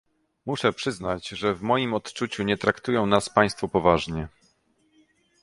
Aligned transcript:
Musze 0.45 0.73
przyznać, 0.73 1.27
że 1.29 1.53
w 1.55 1.61
moim 1.61 1.93
odczuciu 1.93 2.43
nie 2.43 2.57
traktują 2.57 3.05
nas 3.05 3.29
państwo 3.29 3.67
poważnie 3.67 4.27